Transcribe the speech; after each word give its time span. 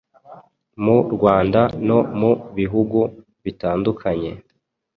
Mu 0.83 0.97
Rwanda 1.15 1.61
no 1.87 1.99
mu 2.19 2.31
bihugu 2.57 2.99
bitandukanye 3.43 4.31